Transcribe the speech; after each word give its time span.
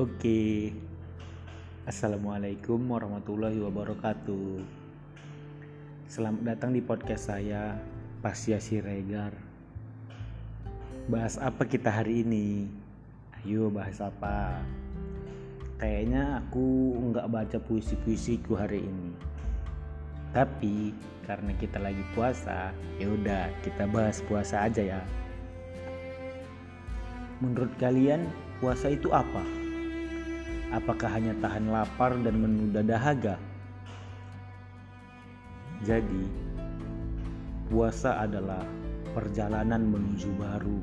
Oke. 0.00 0.72
Assalamualaikum 1.84 2.80
warahmatullahi 2.88 3.60
wabarakatuh. 3.60 4.64
Selamat 6.08 6.40
datang 6.40 6.72
di 6.72 6.80
podcast 6.80 7.28
saya, 7.28 7.76
Pasya 8.24 8.56
Siregar. 8.64 9.36
Bahas 11.04 11.36
apa 11.36 11.68
kita 11.68 11.92
hari 11.92 12.24
ini? 12.24 12.72
Ayo 13.44 13.68
bahas 13.68 14.00
apa? 14.00 14.64
Kayaknya 15.76 16.48
aku 16.48 16.96
nggak 17.12 17.28
baca 17.28 17.58
puisi-puisiku 17.60 18.56
hari 18.56 18.80
ini. 18.80 19.12
Tapi 20.32 20.96
karena 21.28 21.52
kita 21.60 21.76
lagi 21.76 22.00
puasa, 22.16 22.72
ya 22.96 23.04
udah 23.04 23.52
kita 23.60 23.84
bahas 23.84 24.24
puasa 24.24 24.64
aja 24.64 24.80
ya. 24.96 25.04
Menurut 27.44 27.76
kalian, 27.76 28.24
puasa 28.64 28.96
itu 28.96 29.12
apa? 29.12 29.60
Apakah 30.70 31.10
hanya 31.18 31.34
tahan 31.42 31.66
lapar 31.66 32.14
dan 32.22 32.38
menunda 32.38 32.78
dahaga? 32.86 33.34
Jadi, 35.82 36.30
puasa 37.66 38.22
adalah 38.22 38.62
perjalanan 39.10 39.82
menuju 39.90 40.30
baru, 40.38 40.78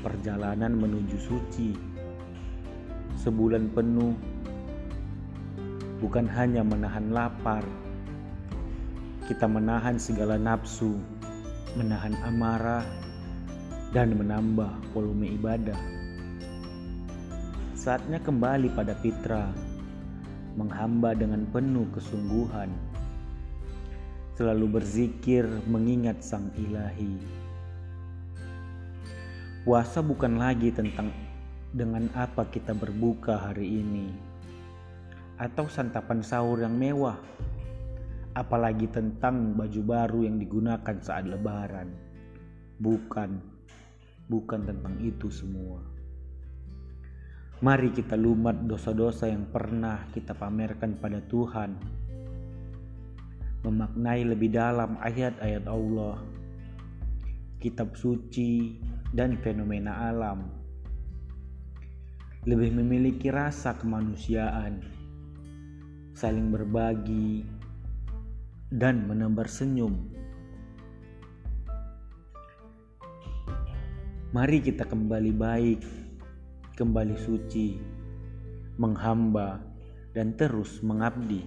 perjalanan 0.00 0.72
menuju 0.72 1.18
suci. 1.20 1.76
Sebulan 3.20 3.76
penuh 3.76 4.16
bukan 6.00 6.24
hanya 6.24 6.64
menahan 6.64 7.12
lapar, 7.12 7.68
kita 9.28 9.44
menahan 9.44 10.00
segala 10.00 10.40
nafsu, 10.40 10.96
menahan 11.76 12.16
amarah, 12.24 12.88
dan 13.92 14.16
menambah 14.16 14.80
volume 14.96 15.36
ibadah. 15.36 15.97
Saatnya 17.78 18.18
kembali 18.18 18.74
pada 18.74 18.90
fitrah, 18.98 19.54
menghamba 20.58 21.14
dengan 21.14 21.46
penuh 21.46 21.86
kesungguhan, 21.94 22.66
selalu 24.34 24.82
berzikir 24.82 25.46
mengingat 25.70 26.18
Sang 26.18 26.50
Ilahi. 26.58 27.22
Puasa 29.62 30.02
bukan 30.02 30.42
lagi 30.42 30.74
tentang 30.74 31.14
dengan 31.70 32.10
apa 32.18 32.50
kita 32.50 32.74
berbuka 32.74 33.46
hari 33.46 33.78
ini, 33.78 34.10
atau 35.38 35.70
santapan 35.70 36.18
sahur 36.18 36.58
yang 36.58 36.74
mewah, 36.74 37.14
apalagi 38.34 38.90
tentang 38.90 39.54
baju 39.54 39.82
baru 39.86 40.26
yang 40.26 40.42
digunakan 40.42 40.98
saat 40.98 41.30
Lebaran. 41.30 41.94
Bukan 42.82 43.38
bukan 44.26 44.66
tentang 44.66 44.98
itu 44.98 45.30
semua. 45.30 45.97
Mari 47.58 47.90
kita 47.90 48.14
lumat 48.14 48.54
dosa-dosa 48.70 49.26
yang 49.26 49.50
pernah 49.50 50.06
kita 50.14 50.30
pamerkan 50.30 50.94
pada 50.94 51.18
Tuhan. 51.26 51.74
Memaknai 53.66 54.22
lebih 54.22 54.54
dalam 54.54 54.94
ayat-ayat 55.02 55.66
Allah, 55.66 56.22
kitab 57.58 57.98
suci, 57.98 58.78
dan 59.10 59.34
fenomena 59.42 60.06
alam. 60.06 60.46
Lebih 62.46 62.78
memiliki 62.78 63.26
rasa 63.34 63.74
kemanusiaan, 63.74 64.78
saling 66.14 66.54
berbagi, 66.54 67.42
dan 68.70 69.02
menebar 69.10 69.50
senyum 69.50 70.18
Mari 74.28 74.60
kita 74.60 74.84
kembali 74.84 75.32
baik, 75.32 75.80
kembali 76.78 77.18
suci, 77.18 77.74
menghamba, 78.78 79.58
dan 80.14 80.38
terus 80.38 80.78
mengabdi. 80.78 81.42